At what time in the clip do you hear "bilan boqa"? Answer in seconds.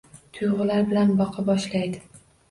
0.93-1.45